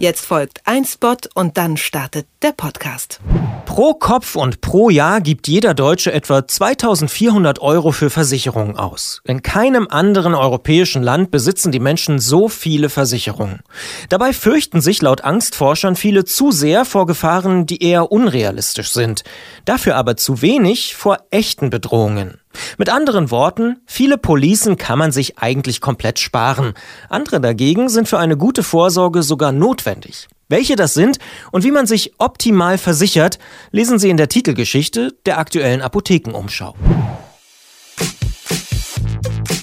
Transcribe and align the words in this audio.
Jetzt 0.00 0.24
folgt 0.24 0.62
ein 0.64 0.86
Spot 0.86 1.16
und 1.34 1.58
dann 1.58 1.76
startet 1.76 2.26
der 2.40 2.52
Podcast. 2.52 3.20
Pro 3.66 3.92
Kopf 3.92 4.34
und 4.34 4.62
pro 4.62 4.88
Jahr 4.88 5.20
gibt 5.20 5.46
jeder 5.46 5.74
Deutsche 5.74 6.10
etwa 6.10 6.48
2400 6.48 7.58
Euro 7.58 7.92
für 7.92 8.08
Versicherungen 8.08 8.78
aus. 8.78 9.20
In 9.24 9.42
keinem 9.42 9.88
anderen 9.90 10.34
europäischen 10.34 11.02
Land 11.02 11.30
besitzen 11.30 11.70
die 11.70 11.80
Menschen 11.80 12.18
so 12.18 12.48
viele 12.48 12.88
Versicherungen. 12.88 13.60
Dabei 14.08 14.32
fürchten 14.32 14.80
sich 14.80 15.02
laut 15.02 15.22
Angstforschern 15.22 15.96
viele 15.96 16.24
zu 16.24 16.50
sehr 16.50 16.86
vor 16.86 17.04
Gefahren, 17.04 17.66
die 17.66 17.82
eher 17.82 18.10
unrealistisch 18.10 18.92
sind. 18.92 19.22
Dafür 19.66 19.96
aber 19.96 20.16
zu 20.16 20.40
wenig 20.40 20.96
vor 20.96 21.18
echten 21.30 21.68
Bedrohungen. 21.68 22.40
Mit 22.78 22.88
anderen 22.88 23.30
Worten, 23.30 23.80
viele 23.86 24.18
Policen 24.18 24.76
kann 24.76 24.98
man 24.98 25.12
sich 25.12 25.38
eigentlich 25.38 25.80
komplett 25.80 26.18
sparen. 26.18 26.74
Andere 27.08 27.40
dagegen 27.40 27.88
sind 27.88 28.08
für 28.08 28.18
eine 28.18 28.36
gute 28.36 28.62
Vorsorge 28.62 29.22
sogar 29.22 29.52
notwendig. 29.52 30.28
Welche 30.48 30.74
das 30.74 30.94
sind 30.94 31.18
und 31.52 31.62
wie 31.62 31.70
man 31.70 31.86
sich 31.86 32.14
optimal 32.18 32.76
versichert, 32.76 33.38
lesen 33.70 34.00
Sie 34.00 34.10
in 34.10 34.16
der 34.16 34.28
Titelgeschichte 34.28 35.16
der 35.24 35.38
aktuellen 35.38 35.80
Apothekenumschau. 35.80 36.74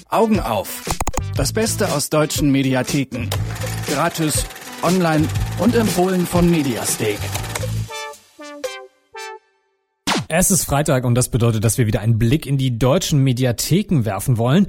Augen 0.08 0.40
auf. 0.40 0.82
Das 1.36 1.52
Beste 1.52 1.92
aus 1.92 2.08
deutschen 2.08 2.50
Mediatheken. 2.50 3.28
Gratis, 3.92 4.46
online 4.82 5.28
und 5.58 5.74
empfohlen 5.74 6.26
von 6.26 6.50
Mediastake. 6.50 7.18
Es 10.30 10.50
ist 10.50 10.64
Freitag 10.66 11.06
und 11.06 11.14
das 11.14 11.30
bedeutet, 11.30 11.64
dass 11.64 11.78
wir 11.78 11.86
wieder 11.86 12.00
einen 12.00 12.18
Blick 12.18 12.44
in 12.44 12.58
die 12.58 12.78
deutschen 12.78 13.24
Mediatheken 13.24 14.04
werfen 14.04 14.36
wollen. 14.36 14.66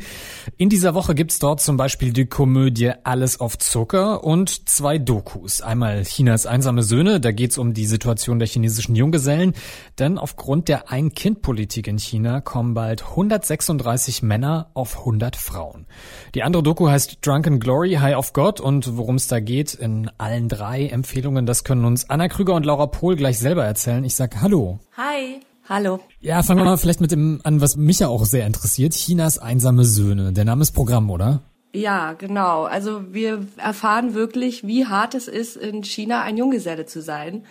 In 0.55 0.69
dieser 0.69 0.93
Woche 0.93 1.13
gibt's 1.15 1.37
dort 1.37 1.59
zum 1.59 1.75
Beispiel 1.75 2.13
die 2.13 2.27
Komödie 2.27 2.93
Alles 3.03 3.41
auf 3.41 3.57
Zucker 3.57 4.23
und 4.23 4.69
zwei 4.69 4.99
Dokus. 4.99 5.59
Einmal 5.59 6.03
Chinas 6.03 6.45
einsame 6.45 6.81
Söhne, 6.81 7.19
da 7.19 7.33
geht's 7.33 7.57
um 7.57 7.73
die 7.73 7.87
Situation 7.87 8.39
der 8.39 8.47
chinesischen 8.47 8.95
Junggesellen, 8.95 9.51
denn 9.99 10.17
aufgrund 10.17 10.69
der 10.69 10.91
Ein-Kind-Politik 10.91 11.87
in 11.87 11.99
China 11.99 12.39
kommen 12.39 12.73
bald 12.73 13.03
136 13.03 14.23
Männer 14.23 14.71
auf 14.75 14.99
100 14.99 15.35
Frauen. 15.35 15.87
Die 16.35 16.43
andere 16.43 16.63
Doku 16.63 16.87
heißt 16.87 17.17
Drunken 17.21 17.59
Glory, 17.59 17.95
High 17.95 18.15
of 18.15 18.31
God 18.31 18.61
und 18.61 18.95
worum 18.95 19.15
es 19.15 19.27
da 19.27 19.41
geht 19.41 19.73
in 19.73 20.09
allen 20.19 20.47
drei 20.47 20.85
Empfehlungen, 20.85 21.45
das 21.45 21.65
können 21.65 21.83
uns 21.83 22.09
Anna 22.09 22.29
Krüger 22.29 22.53
und 22.53 22.65
Laura 22.65 22.87
Pohl 22.87 23.17
gleich 23.17 23.39
selber 23.39 23.65
erzählen. 23.65 24.05
Ich 24.05 24.15
sag 24.15 24.39
Hallo. 24.39 24.79
Hi. 24.95 25.41
Hallo. 25.69 25.99
Ja, 26.19 26.41
fangen 26.41 26.61
wir 26.61 26.65
mal 26.65 26.77
vielleicht 26.77 26.99
mit 26.99 27.11
dem 27.11 27.41
an, 27.43 27.61
was 27.61 27.77
mich 27.77 27.99
ja 27.99 28.07
auch 28.07 28.25
sehr 28.25 28.47
interessiert. 28.47 28.93
Chinas 28.93 29.37
einsame 29.37 29.85
Söhne. 29.85 30.33
Der 30.33 30.43
Name 30.43 30.63
ist 30.63 30.71
Programm, 30.71 31.11
oder? 31.11 31.43
Ja, 31.73 32.13
genau. 32.13 32.63
Also 32.63 33.13
wir 33.13 33.45
erfahren 33.55 34.15
wirklich, 34.15 34.65
wie 34.65 34.87
hart 34.87 35.13
es 35.13 35.27
ist, 35.27 35.57
in 35.57 35.83
China 35.83 36.23
ein 36.23 36.37
Junggeselle 36.37 36.87
zu 36.87 37.03
sein. 37.03 37.45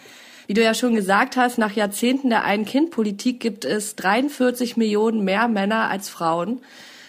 Wie 0.49 0.55
du 0.55 0.65
ja 0.65 0.75
schon 0.75 0.97
gesagt 0.97 1.37
hast, 1.37 1.59
nach 1.59 1.77
Jahrzehnten 1.77 2.31
der 2.31 2.43
Ein-Kind-Politik 2.43 3.39
gibt 3.39 3.65
es 3.65 3.95
43 3.95 4.77
Millionen 4.77 5.23
mehr 5.23 5.47
Männer 5.47 5.89
als 5.89 6.09
Frauen. 6.09 6.61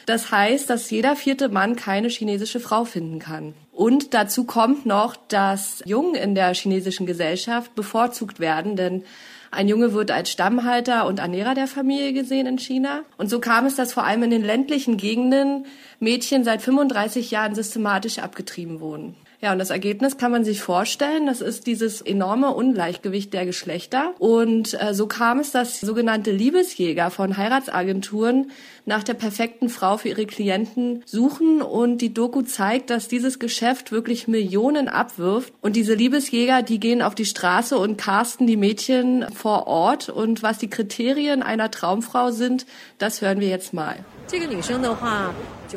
Das 0.05 0.31
heißt, 0.31 0.69
dass 0.69 0.91
jeder 0.91 1.15
vierte 1.15 1.49
Mann 1.49 1.75
keine 1.75 2.09
chinesische 2.09 2.59
Frau 2.59 2.85
finden 2.85 3.17
kann. 3.17 3.55
Und 3.71 4.13
dazu 4.13 4.43
kommt 4.43 4.85
noch, 4.85 5.15
dass 5.15 5.81
Jungen 5.85 6.13
in 6.13 6.35
der 6.35 6.53
chinesischen 6.53 7.07
Gesellschaft 7.07 7.73
bevorzugt 7.73 8.39
werden, 8.39 8.75
denn 8.75 9.03
ein 9.51 9.67
Junge 9.67 9.93
wird 9.93 10.11
als 10.11 10.31
Stammhalter 10.31 11.07
und 11.07 11.19
Ernährer 11.19 11.55
der 11.55 11.67
Familie 11.67 12.13
gesehen 12.13 12.45
in 12.45 12.59
China. 12.59 13.03
Und 13.17 13.29
so 13.29 13.39
kam 13.39 13.65
es, 13.65 13.75
dass 13.75 13.93
vor 13.93 14.03
allem 14.05 14.23
in 14.23 14.29
den 14.29 14.43
ländlichen 14.43 14.97
Gegenden 14.97 15.65
Mädchen 15.99 16.43
seit 16.43 16.61
35 16.61 17.31
Jahren 17.31 17.55
systematisch 17.55 18.19
abgetrieben 18.19 18.79
wurden. 18.79 19.15
Ja, 19.41 19.53
und 19.53 19.59
das 19.59 19.69
Ergebnis 19.69 20.17
kann 20.17 20.33
man 20.33 20.43
sich 20.43 20.61
vorstellen. 20.61 21.25
Das 21.25 21.39
ist 21.39 21.65
dieses 21.65 22.01
enorme 22.01 22.53
Ungleichgewicht 22.53 23.33
der 23.33 23.45
Geschlechter. 23.45 24.13
Und 24.19 24.79
äh, 24.81 24.93
so 24.93 25.07
kam 25.07 25.39
es, 25.39 25.51
dass 25.51 25.79
sogenannte 25.79 26.31
Liebesjäger 26.31 27.09
von 27.09 27.37
Heiratsagenturen 27.37 28.51
nach 28.85 29.01
der 29.01 29.13
perfekten 29.13 29.69
Frau 29.69 29.95
für 29.95 30.09
ihre 30.09 30.25
Klienten 30.25 31.03
suchen. 31.05 31.61
Und 31.61 31.99
die 31.99 32.13
Doku 32.13 32.41
zeigt, 32.41 32.89
dass 32.89 33.07
dieses 33.07 33.39
Geschäft 33.39 33.93
wirklich 33.93 34.27
Millionen 34.27 34.89
abwirft. 34.89 35.53
Und 35.61 35.77
diese 35.77 35.93
Liebesjäger, 35.93 36.61
die 36.61 36.81
gehen 36.81 37.01
auf 37.01 37.15
die 37.15 37.25
Straße 37.25 37.77
und 37.77 37.97
casten 37.97 38.45
die 38.45 38.57
Mädchen 38.57 39.25
vor 39.33 39.67
Ort. 39.67 40.09
Und 40.09 40.43
was 40.43 40.57
die 40.57 40.69
Kriterien 40.69 41.43
einer 41.43 41.71
Traumfrau 41.71 42.31
sind, 42.31 42.65
das 42.97 43.21
hören 43.21 43.39
wir 43.39 43.47
jetzt 43.47 43.73
mal. 43.73 43.95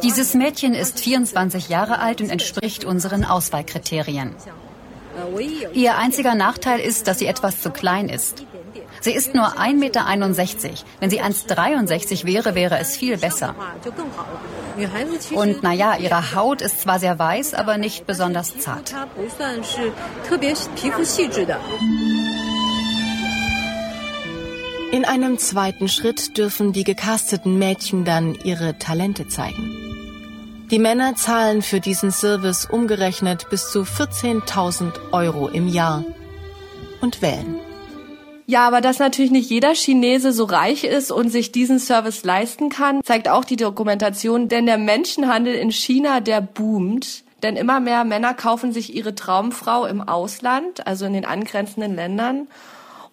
Dieses 0.03 0.35
Mädchen 0.35 0.75
ist 0.75 1.01
24 1.01 1.69
Jahre 1.69 1.99
alt 1.99 2.21
und 2.21 2.31
entspricht 2.31 2.85
unseren 2.85 3.25
Auswahlkriterien. 3.25 4.35
Ihr 5.75 5.97
einziger 5.99 6.35
Nachteil 6.35 6.81
ist, 6.81 7.07
dass 7.07 7.19
sie 7.19 7.27
etwas 7.27 7.61
zu 7.61 7.71
klein 7.71 8.09
ist. 8.09 8.45
Sie 9.01 9.13
ist 9.13 9.35
nur 9.35 9.59
1,61 9.59 9.75
Meter. 9.75 10.07
Wenn 11.01 11.11
sie 11.11 11.21
1,63 11.21 12.25
wäre, 12.25 12.55
wäre 12.55 12.79
es 12.79 12.97
viel 12.97 13.19
besser. 13.19 13.55
Und 15.35 15.63
naja, 15.63 15.97
ihre 15.97 16.35
Haut 16.35 16.63
ist 16.63 16.81
zwar 16.83 16.99
sehr 16.99 17.19
weiß, 17.19 17.55
aber 17.55 17.79
nicht 17.79 18.07
besonders 18.07 18.59
zart. 18.59 18.95
In 24.93 25.07
einem 25.07 25.39
zweiten 25.39 25.89
Schritt 25.89 26.37
dürfen 26.37 26.75
die 26.75 26.85
gecasteten 26.85 27.59
Mädchen 27.59 28.05
dann 28.05 28.37
ihre 28.45 28.79
Talente 28.79 29.27
zeigen. 29.27 29.71
Die 30.71 30.79
Männer 30.79 31.15
zahlen 31.17 31.63
für 31.63 31.81
diesen 31.81 32.11
Service 32.11 32.67
umgerechnet 32.67 33.49
bis 33.49 33.71
zu 33.71 33.85
14.000 33.85 34.93
Euro 35.13 35.49
im 35.49 35.67
Jahr 35.67 36.05
und 37.01 37.23
wählen. 37.23 37.57
Ja, 38.45 38.67
aber 38.67 38.83
dass 38.83 38.99
natürlich 38.99 39.31
nicht 39.31 39.49
jeder 39.49 39.75
Chinese 39.75 40.31
so 40.31 40.45
reich 40.45 40.85
ist 40.85 41.11
und 41.11 41.31
sich 41.31 41.53
diesen 41.53 41.79
Service 41.79 42.23
leisten 42.23 42.69
kann, 42.69 43.03
zeigt 43.03 43.31
auch 43.31 43.47
die 43.47 43.57
Dokumentation, 43.57 44.49
denn 44.49 44.67
der 44.67 44.77
Menschenhandel 44.77 45.55
in 45.55 45.73
China, 45.73 46.21
der 46.21 46.43
boomt. 46.43 47.25
Denn 47.43 47.57
immer 47.57 47.81
mehr 47.81 48.05
Männer 48.05 48.35
kaufen 48.35 48.75
sich 48.75 48.95
ihre 48.95 49.15
Traumfrau 49.15 49.87
im 49.87 50.03
Ausland, 50.03 50.87
also 50.87 51.07
in 51.07 51.15
den 51.15 51.25
angrenzenden 51.25 51.95
Ländern. 51.95 52.47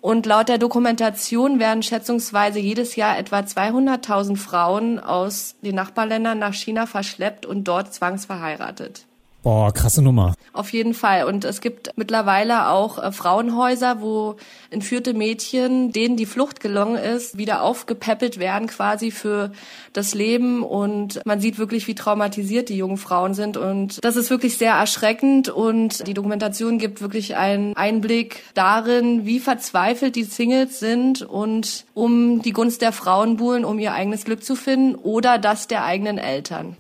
Und 0.02 0.26
laut 0.26 0.48
der 0.48 0.58
Dokumentation 0.58 1.60
werden 1.60 1.84
schätzungsweise 1.84 2.60
jedes 2.60 2.96
Jahr 2.96 3.18
etwa 3.18 3.40
200.000 3.40 4.38
Frauen 4.38 5.00
aus 5.00 5.56
den 5.62 5.76
Nachbarländern 5.76 6.40
nach 6.40 6.54
China 6.54 6.86
verschleppt 6.86 7.46
und 7.46 7.66
dort 7.66 7.94
zwangsverheiratet. 7.94 9.06
Boah, 9.42 9.74
krasse 9.74 10.02
Nummer. 10.02 10.34
Auf 10.52 10.74
jeden 10.74 10.94
Fall. 10.94 11.24
Und 11.24 11.46
es 11.46 11.62
gibt 11.62 11.92
mittlerweile 11.96 12.68
auch 12.68 13.02
äh, 13.02 13.14
Frauenhäuser, 13.14 14.02
wo 14.02 14.36
entführte 14.70 15.14
Mädchen, 15.14 15.94
denen 15.94 16.18
die 16.18 16.26
Flucht 16.26 16.60
gelungen 16.60 16.98
ist, 16.98 17.38
wieder 17.38 17.64
aufgepäppelt 17.64 18.38
werden 18.38 18.68
quasi 18.68 19.12
für 19.12 19.54
das 19.94 20.14
Leben. 20.14 20.62
Und 20.62 21.22
man 21.26 21.40
sieht 21.40 21.58
wirklich, 21.58 21.88
wie 21.88 21.96
traumatisiert 21.96 22.68
die 22.68 22.76
jungen 22.76 22.98
Frauen 22.98 23.34
sind. 23.34 23.56
Und 23.56 24.04
das 24.04 24.18
ist 24.18 24.30
wirklich 24.30 24.58
sehr 24.58 24.74
erschreckend. 24.74 25.48
Und 25.48 26.06
die 26.06 26.14
Dokumentation 26.14 26.78
gibt 26.78 27.02
wirklich 27.02 27.38
einen 27.38 27.78
Einblick 27.78 28.44
darin, 28.56 29.26
wie 29.26 29.40
verzweifelt 29.40 30.18
die 30.18 30.26
Singles 30.26 30.80
sind 30.80 31.22
und 31.22 31.86
um 31.94 32.42
die 32.42 32.52
Gunst 32.52 32.82
der 32.82 32.92
Frauen 32.92 33.38
buhlen, 33.38 33.64
um 33.64 33.80
ihr 33.80 33.94
eigenes 33.94 34.26
Glück 34.26 34.44
zu 34.44 34.58
finden 34.58 34.96
oder 34.96 35.38
das 35.38 35.68
der 35.68 35.86
eigenen 35.86 36.18
Eltern. 36.18 36.76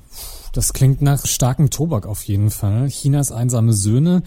Das 0.53 0.73
klingt 0.73 1.01
nach 1.01 1.25
starkem 1.25 1.69
Tobak 1.69 2.05
auf 2.05 2.23
jeden 2.23 2.49
Fall. 2.49 2.87
Chinas 2.87 3.31
einsame 3.31 3.73
Söhne. 3.73 4.23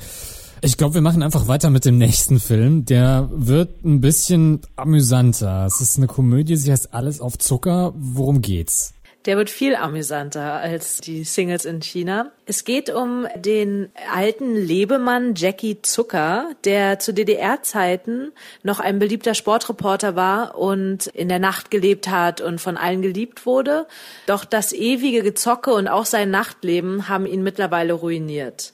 Ich 0.65 0.77
glaube, 0.77 0.95
wir 0.95 1.03
machen 1.03 1.25
einfach 1.25 1.49
weiter 1.49 1.71
mit 1.71 1.85
dem 1.85 1.99
nächsten 1.99 2.39
Film. 2.39 2.85
Der 2.85 3.29
wird 3.33 3.85
ein 3.85 4.01
bisschen 4.01 4.61
amüsanter. 4.77 5.67
Es 5.67 5.81
ist 5.81 5.97
eine 5.97 6.07
Komödie, 6.07 6.57
sie 6.57 6.71
heißt 6.71 6.95
Alles 6.95 7.21
auf 7.21 7.37
Zucker. 7.39 7.93
Worum 7.97 8.43
geht's? 8.43 8.95
Der 9.25 9.37
wird 9.37 9.51
viel 9.51 9.77
amüsanter 9.77 10.55
als 10.55 10.97
die 10.97 11.23
Singles 11.23 11.65
in 11.65 11.81
China. 11.81 12.33
Es 12.45 12.65
geht 12.65 12.91
um 12.91 13.29
den 13.37 13.93
alten 14.13 14.57
Lebemann 14.57 15.35
Jackie 15.37 15.81
Zucker, 15.81 16.51
der 16.65 16.99
zu 16.99 17.15
DDR-Zeiten 17.15 18.33
noch 18.65 18.81
ein 18.81 18.99
beliebter 18.99 19.35
Sportreporter 19.35 20.17
war 20.17 20.59
und 20.59 21.07
in 21.07 21.29
der 21.29 21.39
Nacht 21.39 21.71
gelebt 21.71 22.09
hat 22.09 22.41
und 22.41 22.61
von 22.61 22.77
allen 22.77 23.01
geliebt 23.01 23.47
wurde. 23.47 23.87
Doch 24.27 24.45
das 24.45 24.73
ewige 24.73 25.23
Gezocke 25.23 25.73
und 25.73 25.87
auch 25.87 26.07
sein 26.07 26.31
Nachtleben 26.31 27.09
haben 27.09 27.27
ihn 27.27 27.45
mittlerweile 27.45 27.93
ruiniert. 27.93 28.73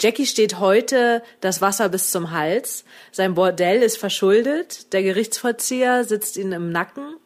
Jackie 0.00 0.24
steht 0.24 0.58
heute 0.58 1.22
das 1.42 1.60
Wasser 1.60 1.90
bis 1.90 2.10
zum 2.10 2.30
Hals. 2.30 2.84
Sein 3.12 3.34
Bordell 3.34 3.82
ist 3.82 3.98
verschuldet. 3.98 4.94
Der 4.94 5.02
Gerichtsvollzieher 5.02 6.04
sitzt 6.04 6.38
ihm 6.38 6.52
im 6.52 6.72
Nacken. 6.72 7.16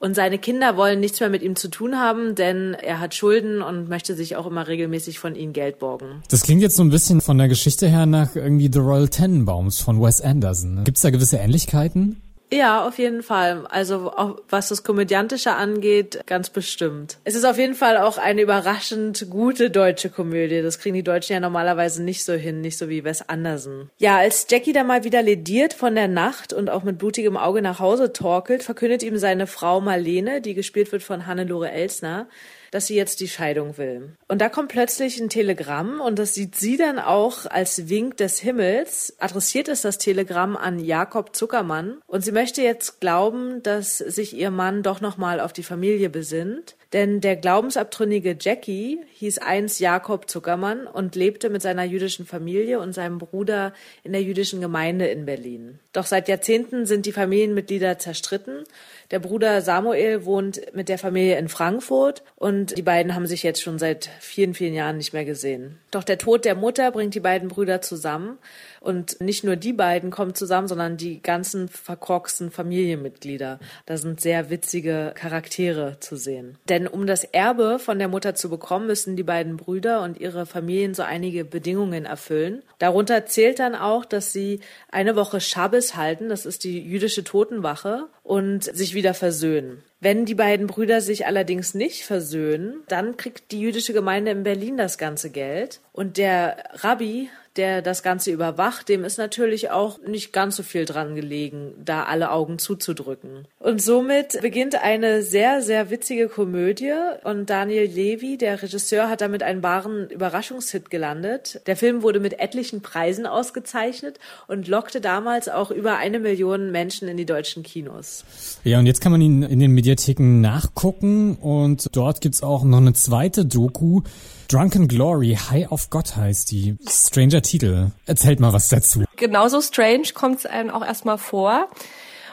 Und 0.00 0.14
seine 0.16 0.38
Kinder 0.38 0.78
wollen 0.78 0.98
nichts 0.98 1.20
mehr 1.20 1.28
mit 1.28 1.42
ihm 1.42 1.56
zu 1.56 1.68
tun 1.68 1.96
haben, 1.96 2.34
denn 2.34 2.72
er 2.72 3.00
hat 3.00 3.14
Schulden 3.14 3.60
und 3.60 3.90
möchte 3.90 4.14
sich 4.14 4.34
auch 4.34 4.46
immer 4.46 4.66
regelmäßig 4.66 5.18
von 5.18 5.34
ihnen 5.34 5.52
Geld 5.52 5.78
borgen. 5.78 6.22
Das 6.30 6.42
klingt 6.42 6.62
jetzt 6.62 6.76
so 6.76 6.82
ein 6.82 6.88
bisschen 6.88 7.20
von 7.20 7.36
der 7.36 7.48
Geschichte 7.48 7.86
her 7.86 8.06
nach 8.06 8.34
irgendwie 8.34 8.70
The 8.72 8.78
Royal 8.78 9.08
Tenenbaums 9.08 9.82
von 9.82 10.00
Wes 10.00 10.22
Anderson. 10.22 10.84
Gibt's 10.84 11.02
da 11.02 11.10
gewisse 11.10 11.36
Ähnlichkeiten? 11.36 12.16
Ja, 12.52 12.86
auf 12.86 12.98
jeden 12.98 13.22
Fall. 13.22 13.66
Also 13.68 14.12
auch 14.16 14.40
was 14.48 14.68
das 14.68 14.82
Komödiantische 14.82 15.52
angeht, 15.52 16.20
ganz 16.26 16.50
bestimmt. 16.50 17.18
Es 17.24 17.34
ist 17.34 17.44
auf 17.44 17.58
jeden 17.58 17.74
Fall 17.74 17.96
auch 17.96 18.18
eine 18.18 18.42
überraschend 18.42 19.26
gute 19.30 19.70
deutsche 19.70 20.10
Komödie. 20.10 20.62
Das 20.62 20.80
kriegen 20.80 20.96
die 20.96 21.04
Deutschen 21.04 21.34
ja 21.34 21.40
normalerweise 21.40 22.02
nicht 22.02 22.24
so 22.24 22.32
hin, 22.32 22.60
nicht 22.60 22.76
so 22.76 22.88
wie 22.88 23.04
Wes 23.04 23.28
Anderson. 23.28 23.90
Ja, 23.98 24.18
als 24.18 24.46
Jackie 24.50 24.72
da 24.72 24.82
mal 24.82 25.04
wieder 25.04 25.22
lediert 25.22 25.72
von 25.74 25.94
der 25.94 26.08
Nacht 26.08 26.52
und 26.52 26.70
auch 26.70 26.82
mit 26.82 26.98
blutigem 26.98 27.36
Auge 27.36 27.62
nach 27.62 27.78
Hause 27.78 28.12
torkelt, 28.12 28.64
verkündet 28.64 29.02
ihm 29.02 29.16
seine 29.16 29.46
Frau 29.46 29.80
Marlene, 29.80 30.40
die 30.40 30.54
gespielt 30.54 30.90
wird 30.90 31.02
von 31.02 31.26
Hannelore 31.26 31.70
Elsner, 31.70 32.26
dass 32.70 32.86
sie 32.86 32.96
jetzt 32.96 33.20
die 33.20 33.28
Scheidung 33.28 33.78
will. 33.78 34.16
Und 34.28 34.40
da 34.40 34.48
kommt 34.48 34.68
plötzlich 34.68 35.20
ein 35.20 35.28
Telegramm 35.28 36.00
und 36.00 36.18
das 36.18 36.34
sieht 36.34 36.56
sie 36.56 36.76
dann 36.76 36.98
auch 36.98 37.46
als 37.46 37.88
Wink 37.88 38.16
des 38.16 38.40
Himmels. 38.40 39.14
Adressiert 39.18 39.68
ist 39.68 39.84
das 39.84 39.98
Telegramm 39.98 40.56
an 40.56 40.78
Jakob 40.78 41.34
Zuckermann 41.34 41.98
und 42.06 42.24
sie 42.24 42.32
möchte 42.32 42.62
jetzt 42.62 43.00
glauben, 43.00 43.62
dass 43.62 43.98
sich 43.98 44.36
ihr 44.36 44.50
Mann 44.50 44.82
doch 44.82 45.00
nochmal 45.00 45.40
auf 45.40 45.52
die 45.52 45.62
Familie 45.62 46.10
besinnt. 46.10 46.76
Denn 46.92 47.20
der 47.20 47.36
glaubensabtrünnige 47.36 48.36
Jackie 48.40 48.98
hieß 49.12 49.38
einst 49.38 49.78
Jakob 49.78 50.28
Zuckermann 50.28 50.88
und 50.88 51.14
lebte 51.14 51.48
mit 51.48 51.62
seiner 51.62 51.84
jüdischen 51.84 52.26
Familie 52.26 52.80
und 52.80 52.94
seinem 52.94 53.18
Bruder 53.18 53.72
in 54.02 54.10
der 54.12 54.22
jüdischen 54.22 54.60
Gemeinde 54.60 55.06
in 55.06 55.24
Berlin. 55.24 55.78
Doch 55.92 56.06
seit 56.06 56.28
Jahrzehnten 56.28 56.86
sind 56.86 57.06
die 57.06 57.12
Familienmitglieder 57.12 57.98
zerstritten. 57.98 58.64
Der 59.12 59.20
Bruder 59.20 59.62
Samuel 59.62 60.24
wohnt 60.24 60.74
mit 60.74 60.88
der 60.88 60.98
Familie 60.98 61.38
in 61.38 61.48
Frankfurt 61.48 62.24
und 62.34 62.59
die 62.66 62.82
beiden 62.82 63.14
haben 63.14 63.26
sich 63.26 63.42
jetzt 63.42 63.62
schon 63.62 63.78
seit 63.78 64.10
vielen, 64.20 64.54
vielen 64.54 64.74
Jahren 64.74 64.96
nicht 64.96 65.12
mehr 65.12 65.24
gesehen. 65.24 65.78
Doch 65.90 66.04
der 66.04 66.18
Tod 66.18 66.44
der 66.44 66.54
Mutter 66.54 66.90
bringt 66.90 67.14
die 67.14 67.20
beiden 67.20 67.48
Brüder 67.48 67.80
zusammen 67.80 68.38
und 68.80 69.20
nicht 69.20 69.44
nur 69.44 69.56
die 69.56 69.72
beiden 69.72 70.10
kommen 70.10 70.34
zusammen, 70.34 70.68
sondern 70.68 70.96
die 70.96 71.22
ganzen 71.22 71.68
verkorksten 71.68 72.50
Familienmitglieder. 72.50 73.58
Da 73.86 73.96
sind 73.96 74.20
sehr 74.20 74.50
witzige 74.50 75.12
Charaktere 75.14 75.98
zu 76.00 76.16
sehen. 76.16 76.56
Denn 76.68 76.86
um 76.86 77.06
das 77.06 77.24
Erbe 77.24 77.78
von 77.78 77.98
der 77.98 78.08
Mutter 78.08 78.34
zu 78.34 78.48
bekommen, 78.48 78.86
müssen 78.86 79.16
die 79.16 79.22
beiden 79.22 79.56
Brüder 79.56 80.02
und 80.02 80.18
ihre 80.18 80.46
Familien 80.46 80.94
so 80.94 81.02
einige 81.02 81.44
Bedingungen 81.44 82.04
erfüllen. 82.04 82.62
Darunter 82.78 83.26
zählt 83.26 83.58
dann 83.58 83.74
auch, 83.74 84.04
dass 84.04 84.32
sie 84.32 84.60
eine 84.90 85.16
Woche 85.16 85.40
Schabbes 85.40 85.96
halten, 85.96 86.28
das 86.28 86.46
ist 86.46 86.64
die 86.64 86.80
jüdische 86.80 87.24
Totenwache, 87.24 88.08
und 88.22 88.64
sich 88.64 88.94
wieder 88.94 89.12
versöhnen. 89.12 89.82
Wenn 90.02 90.24
die 90.24 90.34
beiden 90.34 90.66
Brüder 90.66 91.02
sich 91.02 91.26
allerdings 91.26 91.74
nicht 91.74 92.04
versöhnen, 92.04 92.82
dann 92.88 93.18
kriegt 93.18 93.52
die 93.52 93.60
jüdische 93.60 93.92
Gemeinde 93.92 94.30
in 94.30 94.44
Berlin 94.44 94.78
das 94.78 94.96
ganze 94.96 95.28
Geld. 95.28 95.80
Und 95.92 96.16
der 96.16 96.64
Rabbi 96.76 97.28
der 97.56 97.82
das 97.82 98.02
Ganze 98.02 98.30
überwacht, 98.30 98.88
dem 98.88 99.04
ist 99.04 99.18
natürlich 99.18 99.70
auch 99.70 99.98
nicht 100.06 100.32
ganz 100.32 100.56
so 100.56 100.62
viel 100.62 100.84
dran 100.84 101.14
gelegen, 101.14 101.72
da 101.84 102.04
alle 102.04 102.30
Augen 102.30 102.58
zuzudrücken. 102.58 103.46
Und 103.58 103.82
somit 103.82 104.40
beginnt 104.40 104.80
eine 104.80 105.22
sehr, 105.22 105.60
sehr 105.60 105.90
witzige 105.90 106.28
Komödie 106.28 106.94
und 107.24 107.50
Daniel 107.50 107.90
Levy, 107.90 108.38
der 108.38 108.62
Regisseur, 108.62 109.10
hat 109.10 109.20
damit 109.20 109.42
einen 109.42 109.62
wahren 109.62 110.08
Überraschungshit 110.10 110.90
gelandet. 110.90 111.60
Der 111.66 111.76
Film 111.76 112.02
wurde 112.02 112.20
mit 112.20 112.38
etlichen 112.38 112.82
Preisen 112.82 113.26
ausgezeichnet 113.26 114.18
und 114.46 114.68
lockte 114.68 115.00
damals 115.00 115.48
auch 115.48 115.70
über 115.70 115.96
eine 115.96 116.20
Million 116.20 116.70
Menschen 116.70 117.08
in 117.08 117.16
die 117.16 117.26
deutschen 117.26 117.62
Kinos. 117.62 118.24
Ja, 118.62 118.78
und 118.78 118.86
jetzt 118.86 119.00
kann 119.00 119.12
man 119.12 119.20
ihn 119.20 119.42
in 119.42 119.58
den 119.58 119.72
Mediatheken 119.72 120.40
nachgucken 120.40 121.34
und 121.34 121.88
dort 121.92 122.20
gibt's 122.20 122.42
auch 122.42 122.62
noch 122.62 122.78
eine 122.78 122.92
zweite 122.92 123.44
Doku, 123.44 124.02
Drunken 124.50 124.88
Glory, 124.88 125.36
High 125.36 125.70
of 125.70 125.90
God 125.90 126.16
heißt 126.16 126.50
die. 126.50 126.76
Stranger 126.88 127.40
Titel. 127.40 127.92
Erzählt 128.06 128.40
mal 128.40 128.52
was 128.52 128.66
dazu. 128.66 129.04
Genauso 129.14 129.60
strange 129.60 130.08
kommt 130.12 130.40
es 130.40 130.46
einem 130.46 130.70
auch 130.70 130.84
erstmal 130.84 131.18
vor. 131.18 131.68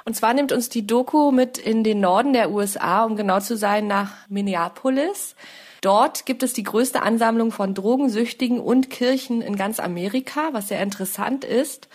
Und 0.03 0.15
zwar 0.15 0.33
nimmt 0.33 0.51
uns 0.51 0.67
die 0.69 0.87
Doku 0.87 1.31
mit 1.31 1.59
in 1.59 1.83
den 1.83 1.99
Norden 1.99 2.33
der 2.33 2.49
USA, 2.49 3.03
um 3.03 3.17
genau 3.17 3.39
zu 3.39 3.55
sein, 3.55 3.85
nach 3.85 4.13
Minneapolis. 4.29 5.35
Dort 5.81 6.25
gibt 6.25 6.43
es 6.43 6.53
die 6.53 6.63
größte 6.63 7.01
Ansammlung 7.01 7.51
von 7.51 7.73
Drogensüchtigen 7.73 8.59
und 8.59 8.89
Kirchen 8.89 9.41
in 9.41 9.55
ganz 9.55 9.79
Amerika, 9.79 10.49
was 10.51 10.69
sehr 10.69 10.81
interessant 10.81 11.43
ist. 11.43 11.87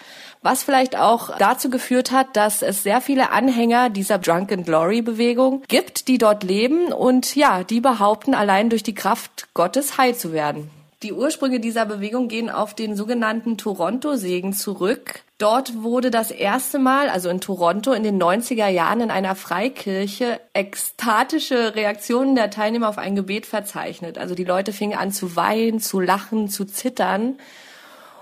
Was 0.42 0.62
vielleicht 0.62 0.96
auch 0.96 1.36
dazu 1.38 1.70
geführt 1.70 2.10
hat, 2.10 2.36
dass 2.36 2.62
es 2.62 2.82
sehr 2.82 3.00
viele 3.00 3.30
Anhänger 3.30 3.90
dieser 3.90 4.18
Drunken 4.18 4.64
Glory 4.64 5.02
Bewegung 5.02 5.62
gibt, 5.68 6.08
die 6.08 6.18
dort 6.18 6.42
leben 6.42 6.92
und 6.92 7.36
ja, 7.36 7.62
die 7.62 7.80
behaupten, 7.80 8.34
allein 8.34 8.68
durch 8.68 8.82
die 8.82 8.94
Kraft 8.94 9.48
Gottes 9.54 9.98
heil 9.98 10.14
zu 10.14 10.32
werden. 10.32 10.81
Die 11.02 11.12
Ursprünge 11.12 11.58
dieser 11.58 11.84
Bewegung 11.84 12.28
gehen 12.28 12.48
auf 12.48 12.74
den 12.74 12.94
sogenannten 12.94 13.58
Toronto-Segen 13.58 14.52
zurück. 14.52 15.22
Dort 15.38 15.82
wurde 15.82 16.12
das 16.12 16.30
erste 16.30 16.78
Mal, 16.78 17.08
also 17.08 17.28
in 17.28 17.40
Toronto 17.40 17.92
in 17.92 18.04
den 18.04 18.22
90er 18.22 18.68
Jahren 18.68 19.00
in 19.00 19.10
einer 19.10 19.34
Freikirche, 19.34 20.40
ekstatische 20.52 21.74
Reaktionen 21.74 22.36
der 22.36 22.50
Teilnehmer 22.50 22.88
auf 22.88 22.98
ein 22.98 23.16
Gebet 23.16 23.46
verzeichnet. 23.46 24.16
Also 24.16 24.36
die 24.36 24.44
Leute 24.44 24.72
fingen 24.72 24.96
an 24.96 25.10
zu 25.10 25.34
weinen, 25.34 25.80
zu 25.80 25.98
lachen, 25.98 26.48
zu 26.48 26.66
zittern. 26.66 27.36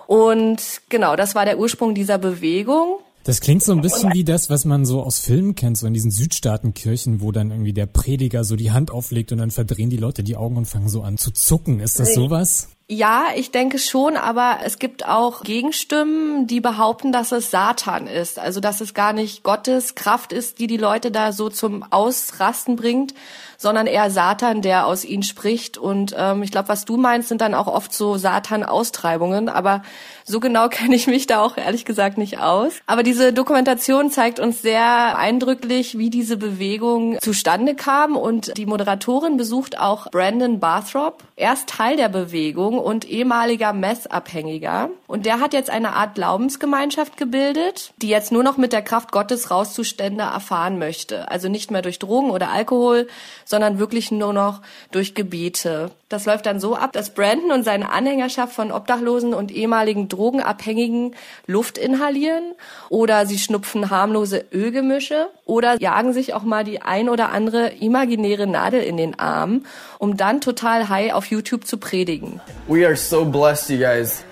Und 0.06 0.80
genau, 0.88 1.16
das 1.16 1.34
war 1.34 1.44
der 1.44 1.58
Ursprung 1.58 1.94
dieser 1.94 2.16
Bewegung. 2.16 3.00
Das 3.24 3.40
klingt 3.40 3.62
so 3.62 3.72
ein 3.72 3.82
bisschen 3.82 4.12
wie 4.14 4.24
das, 4.24 4.48
was 4.48 4.64
man 4.64 4.86
so 4.86 5.02
aus 5.02 5.18
Filmen 5.18 5.54
kennt, 5.54 5.76
so 5.76 5.86
in 5.86 5.92
diesen 5.92 6.10
Südstaatenkirchen, 6.10 7.20
wo 7.20 7.32
dann 7.32 7.50
irgendwie 7.50 7.74
der 7.74 7.86
Prediger 7.86 8.44
so 8.44 8.56
die 8.56 8.70
Hand 8.70 8.90
auflegt 8.90 9.30
und 9.32 9.38
dann 9.38 9.50
verdrehen 9.50 9.90
die 9.90 9.98
Leute 9.98 10.22
die 10.22 10.36
Augen 10.36 10.56
und 10.56 10.64
fangen 10.64 10.88
so 10.88 11.02
an 11.02 11.18
zu 11.18 11.30
zucken. 11.30 11.80
Ist 11.80 12.00
das 12.00 12.14
sowas? 12.14 12.68
Ja, 12.92 13.26
ich 13.36 13.52
denke 13.52 13.78
schon, 13.78 14.16
aber 14.16 14.58
es 14.64 14.80
gibt 14.80 15.06
auch 15.06 15.44
Gegenstimmen, 15.44 16.48
die 16.48 16.60
behaupten, 16.60 17.12
dass 17.12 17.30
es 17.30 17.52
Satan 17.52 18.08
ist. 18.08 18.40
Also, 18.40 18.58
dass 18.58 18.80
es 18.80 18.94
gar 18.94 19.12
nicht 19.12 19.44
Gottes 19.44 19.94
Kraft 19.94 20.32
ist, 20.32 20.58
die 20.58 20.66
die 20.66 20.76
Leute 20.76 21.12
da 21.12 21.30
so 21.30 21.50
zum 21.50 21.84
Ausrasten 21.92 22.74
bringt, 22.74 23.14
sondern 23.58 23.86
eher 23.86 24.10
Satan, 24.10 24.60
der 24.60 24.86
aus 24.86 25.04
ihnen 25.04 25.22
spricht. 25.22 25.78
Und 25.78 26.16
ähm, 26.18 26.42
ich 26.42 26.50
glaube, 26.50 26.68
was 26.68 26.84
du 26.84 26.96
meinst, 26.96 27.28
sind 27.28 27.42
dann 27.42 27.54
auch 27.54 27.68
oft 27.68 27.92
so 27.92 28.16
Satan-Austreibungen. 28.16 29.48
Aber 29.48 29.82
so 30.24 30.40
genau 30.40 30.68
kenne 30.70 30.96
ich 30.96 31.06
mich 31.06 31.28
da 31.28 31.42
auch 31.42 31.56
ehrlich 31.56 31.84
gesagt 31.84 32.18
nicht 32.18 32.40
aus. 32.40 32.72
Aber 32.86 33.04
diese 33.04 33.32
Dokumentation 33.32 34.10
zeigt 34.10 34.40
uns 34.40 34.62
sehr 34.62 35.16
eindrücklich, 35.16 35.96
wie 35.96 36.10
diese 36.10 36.38
Bewegung 36.38 37.20
zustande 37.20 37.76
kam. 37.76 38.16
Und 38.16 38.56
die 38.56 38.66
Moderatorin 38.66 39.36
besucht 39.36 39.78
auch 39.78 40.10
Brandon 40.10 40.58
Barthrop. 40.58 41.22
Er 41.36 41.52
ist 41.52 41.68
Teil 41.68 41.96
der 41.96 42.08
Bewegung 42.08 42.79
und 42.80 43.08
ehemaliger 43.08 43.72
Messabhängiger. 43.72 44.90
Und 45.06 45.26
der 45.26 45.40
hat 45.40 45.52
jetzt 45.52 45.70
eine 45.70 45.94
Art 45.94 46.14
Glaubensgemeinschaft 46.14 47.16
gebildet, 47.16 47.92
die 48.02 48.08
jetzt 48.08 48.32
nur 48.32 48.42
noch 48.42 48.56
mit 48.56 48.72
der 48.72 48.82
Kraft 48.82 49.12
Gottes 49.12 49.50
Rauszustände 49.50 50.24
erfahren 50.24 50.78
möchte. 50.78 51.30
Also 51.30 51.48
nicht 51.48 51.70
mehr 51.70 51.82
durch 51.82 51.98
Drogen 51.98 52.30
oder 52.30 52.50
Alkohol, 52.50 53.08
sondern 53.44 53.78
wirklich 53.78 54.10
nur 54.10 54.32
noch 54.32 54.62
durch 54.90 55.14
Gebete. 55.14 55.90
Das 56.10 56.26
läuft 56.26 56.46
dann 56.46 56.58
so 56.58 56.74
ab, 56.74 56.92
dass 56.92 57.14
Brandon 57.14 57.52
und 57.52 57.62
seine 57.62 57.92
Anhängerschaft 57.92 58.52
von 58.52 58.72
Obdachlosen 58.72 59.32
und 59.32 59.52
ehemaligen 59.52 60.08
Drogenabhängigen 60.08 61.14
Luft 61.46 61.78
inhalieren 61.78 62.52
oder 62.88 63.26
sie 63.26 63.38
schnupfen 63.38 63.90
harmlose 63.90 64.44
Ölgemische 64.52 65.28
oder 65.44 65.80
jagen 65.80 66.12
sich 66.12 66.34
auch 66.34 66.42
mal 66.42 66.64
die 66.64 66.82
ein 66.82 67.08
oder 67.08 67.30
andere 67.30 67.68
imaginäre 67.80 68.48
Nadel 68.48 68.82
in 68.82 68.96
den 68.96 69.20
Arm, 69.20 69.64
um 69.98 70.16
dann 70.16 70.40
total 70.40 70.88
high 70.88 71.12
auf 71.12 71.26
YouTube 71.26 71.64
zu 71.64 71.78
predigen. 71.78 72.40
We 72.70 72.84
are 72.84 72.94
so 72.94 73.24
blessed, 73.24 73.70
you 73.70 73.78
guys. 73.78 74.24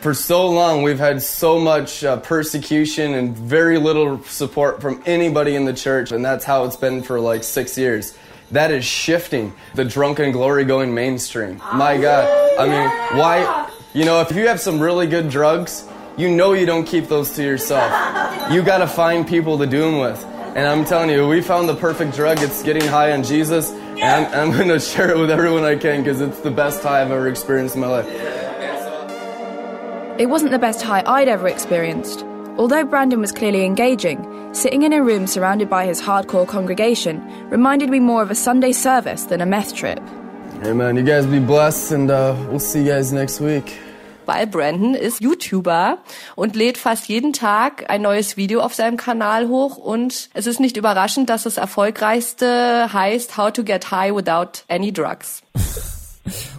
For 0.00 0.12
so 0.12 0.48
long, 0.48 0.82
we've 0.82 0.98
had 0.98 1.22
so 1.22 1.60
much 1.60 2.02
uh, 2.02 2.16
persecution 2.16 3.14
and 3.14 3.36
very 3.36 3.78
little 3.78 4.20
support 4.24 4.80
from 4.80 5.00
anybody 5.06 5.54
in 5.54 5.66
the 5.66 5.72
church, 5.72 6.10
and 6.10 6.24
that's 6.24 6.44
how 6.44 6.64
it's 6.64 6.74
been 6.74 7.00
for 7.00 7.20
like 7.20 7.44
six 7.44 7.78
years. 7.78 8.18
That 8.50 8.72
is 8.72 8.84
shifting. 8.84 9.52
The 9.76 9.84
drunken 9.84 10.32
glory 10.32 10.64
going 10.64 10.92
mainstream. 10.92 11.58
My 11.72 11.96
God. 11.96 12.58
I 12.58 12.66
mean, 12.66 13.20
why? 13.20 13.70
You 13.94 14.04
know, 14.04 14.20
if 14.20 14.32
you 14.32 14.48
have 14.48 14.58
some 14.58 14.80
really 14.80 15.06
good 15.06 15.30
drugs, 15.30 15.88
you 16.16 16.28
know 16.28 16.54
you 16.54 16.66
don't 16.66 16.84
keep 16.84 17.06
those 17.06 17.30
to 17.34 17.44
yourself. 17.44 18.50
You 18.50 18.62
got 18.62 18.78
to 18.78 18.88
find 18.88 19.28
people 19.28 19.58
to 19.58 19.66
do 19.66 19.82
them 19.82 19.98
with. 20.00 20.24
And 20.56 20.66
I'm 20.66 20.84
telling 20.84 21.10
you, 21.10 21.28
we 21.28 21.40
found 21.40 21.68
the 21.68 21.76
perfect 21.76 22.16
drug. 22.16 22.42
It's 22.42 22.64
getting 22.64 22.82
high 22.82 23.12
on 23.12 23.22
Jesus. 23.22 23.70
And 24.02 24.26
I'm, 24.26 24.50
I'm 24.50 24.56
going 24.56 24.68
to 24.68 24.80
share 24.80 25.10
it 25.10 25.18
with 25.18 25.30
everyone 25.30 25.64
I 25.64 25.76
can 25.76 26.02
because 26.02 26.20
it's 26.22 26.40
the 26.40 26.50
best 26.50 26.82
high 26.82 27.02
I've 27.02 27.10
ever 27.10 27.28
experienced 27.28 27.74
in 27.74 27.82
my 27.82 27.86
life. 27.86 28.06
It 30.18 30.26
wasn't 30.26 30.52
the 30.52 30.58
best 30.58 30.80
high 30.80 31.02
I'd 31.06 31.28
ever 31.28 31.48
experienced. 31.48 32.24
Although 32.56 32.84
Brandon 32.84 33.20
was 33.20 33.30
clearly 33.30 33.64
engaging, 33.64 34.54
sitting 34.54 34.82
in 34.82 34.92
a 34.92 35.02
room 35.02 35.26
surrounded 35.26 35.68
by 35.68 35.86
his 35.86 36.00
hardcore 36.00 36.48
congregation 36.48 37.22
reminded 37.50 37.90
me 37.90 38.00
more 38.00 38.22
of 38.22 38.30
a 38.30 38.34
Sunday 38.34 38.72
service 38.72 39.24
than 39.24 39.40
a 39.40 39.46
meth 39.46 39.74
trip. 39.74 40.00
Hey 40.62 40.72
man, 40.72 40.96
you 40.96 41.02
guys 41.02 41.26
be 41.26 41.38
blessed 41.38 41.92
and 41.92 42.10
uh, 42.10 42.34
we'll 42.48 42.58
see 42.58 42.80
you 42.80 42.90
guys 42.92 43.12
next 43.12 43.40
week. 43.40 43.78
Weil 44.32 44.46
Brandon 44.46 44.94
ist 44.94 45.20
YouTuber 45.20 45.98
und 46.36 46.54
lädt 46.54 46.78
fast 46.78 47.08
jeden 47.08 47.32
Tag 47.32 47.90
ein 47.90 48.00
neues 48.00 48.36
Video 48.36 48.60
auf 48.60 48.74
seinem 48.74 48.96
Kanal 48.96 49.48
hoch 49.48 49.76
und 49.76 50.30
es 50.34 50.46
ist 50.46 50.60
nicht 50.60 50.76
überraschend, 50.76 51.28
dass 51.28 51.42
das 51.42 51.56
erfolgreichste 51.56 52.92
heißt 52.92 53.36
How 53.36 53.52
to 53.52 53.64
get 53.64 53.90
high 53.90 54.14
without 54.14 54.62
any 54.68 54.92
drugs. 54.92 55.42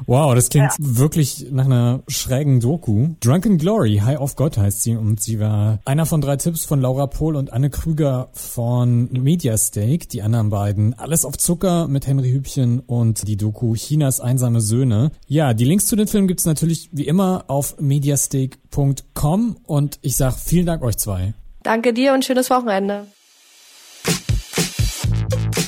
Wow, 0.06 0.36
das 0.36 0.50
klingt 0.50 0.72
ja. 0.72 0.78
wirklich 0.80 1.48
nach 1.52 1.66
einer 1.66 2.02
schrägen 2.08 2.60
Doku. 2.60 3.10
Drunken 3.20 3.58
Glory, 3.58 4.02
High 4.04 4.20
of 4.20 4.36
God 4.36 4.58
heißt 4.58 4.84
sie 4.84 4.96
und 4.96 5.22
sie 5.22 5.40
war 5.40 5.80
einer 5.86 6.06
von 6.06 6.22
drei 6.22 6.38
Tipps 6.38 6.66
von 6.66 6.82
Laura 6.82 7.08
Pohl 7.08 7.36
und 7.36 7.54
Anne 7.54 7.70
Krüger 7.70 8.30
von 8.34 9.10
Mediastake. 9.12 10.08
Die 10.08 10.22
anderen 10.22 10.50
beiden 10.50 10.94
Alles 10.98 11.26
auf 11.26 11.38
Zucker 11.38 11.88
mit 11.88 12.08
Henry 12.08 12.32
Hübchen 12.32 12.80
und 12.80 13.28
die 13.28 13.38
Doku 13.38 13.76
Chinas 13.76 14.20
einsame 14.20 14.62
Söhne. 14.62 15.12
Ja, 15.28 15.54
die 15.54 15.66
Links 15.66 15.86
zu 15.86 15.96
den 15.96 16.08
Filmen 16.08 16.28
gibt's 16.28 16.46
natürlich 16.46 16.90
wie 16.92 17.08
immer 17.08 17.46
auf 17.48 17.80
mediastake.com 17.80 19.58
und 19.66 20.00
ich 20.02 20.18
sag 20.18 20.34
vielen 20.34 20.66
Dank 20.66 20.82
euch 20.84 20.98
zwei. 20.98 21.34
Danke 21.64 21.94
dir 21.94 22.14
und 22.14 22.26
schönes 22.26 22.50
Wochenende. 22.50 23.06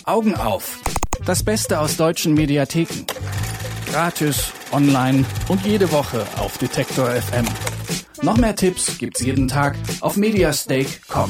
Augen 0.06 0.36
auf. 0.36 0.82
Das 1.26 1.44
Beste 1.44 1.80
aus 1.80 1.96
deutschen 1.96 2.34
Mediatheken. 2.34 3.06
Gratis, 3.94 4.52
online 4.72 5.24
und 5.50 5.64
jede 5.68 5.92
Woche 5.92 6.26
auf 6.38 6.58
Detektor 6.58 7.12
FM. 7.12 7.46
Noch 8.24 8.38
mehr 8.38 8.56
Tipps 8.56 8.98
gibt's 8.98 9.22
jeden 9.22 9.48
Tag 9.48 9.78
auf 10.02 10.18
mediastake.com. 10.18 11.30